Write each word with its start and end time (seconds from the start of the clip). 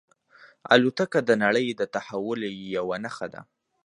الوتکه 0.73 1.19
د 1.25 1.31
نړۍ 1.43 1.67
د 1.73 1.81
تحول 1.95 2.39
یوه 2.77 2.97
نښه 3.03 3.27
ده. 3.33 3.41